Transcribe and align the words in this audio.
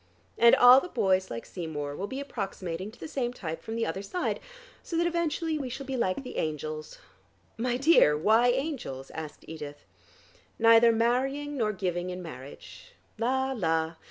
And 0.35 0.55
all 0.55 0.79
the 0.81 0.87
boys 0.89 1.29
like 1.29 1.45
Seymour 1.45 1.95
will 1.95 2.07
be 2.07 2.19
approximating 2.19 2.89
to 2.89 2.99
the 2.99 3.07
same 3.07 3.33
type 3.33 3.61
from 3.61 3.75
the 3.75 3.85
other 3.85 4.01
side, 4.01 4.39
so 4.81 4.97
that 4.97 5.05
eventually 5.05 5.59
we 5.59 5.69
shall 5.69 5.85
be 5.85 5.95
like 5.95 6.23
the 6.23 6.37
angels" 6.37 6.97
"My 7.69 7.77
dear, 7.77 8.17
why 8.17 8.47
angels?" 8.47 9.11
asked 9.11 9.45
Edith. 9.47 9.85
"Neither 10.57 10.91
marrying 10.91 11.55
nor 11.55 11.71
giving 11.71 12.09
in 12.09 12.23
marriage. 12.23 12.93
La, 13.19 13.51
la! 13.51 13.93